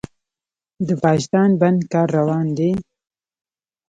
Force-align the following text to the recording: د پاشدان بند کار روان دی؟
د 0.87 0.89
پاشدان 1.03 1.49
بند 1.61 1.79
کار 1.91 2.07
روان 2.17 2.47
دی؟ 2.57 2.71